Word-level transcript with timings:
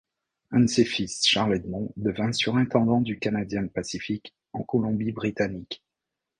Un 0.49 0.61
de 0.61 0.65
ses 0.65 0.83
fils, 0.83 1.21
Charles-Edmond, 1.27 1.93
devint 1.95 2.33
surintendant 2.33 3.01
du 3.01 3.19
Canadian 3.19 3.67
Pacific 3.67 4.33
en 4.51 4.63
Colombie-Britannique. 4.63 5.83